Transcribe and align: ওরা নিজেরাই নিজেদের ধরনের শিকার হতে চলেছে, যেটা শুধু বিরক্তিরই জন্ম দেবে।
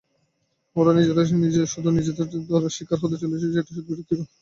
ওরা 0.75 0.91
নিজেরাই 0.93 1.27
নিজেদের 1.39 1.67
ধরনের 2.49 2.75
শিকার 2.77 2.97
হতে 3.03 3.17
চলেছে, 3.23 3.45
যেটা 3.47 3.69
শুধু 3.69 3.87
বিরক্তিরই 3.87 4.17
জন্ম 4.17 4.25
দেবে। 4.25 4.37